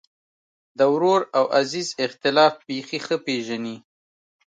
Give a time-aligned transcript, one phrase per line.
[0.77, 3.77] د ورور او عزیز اختلاف بېخي ښه پېژني.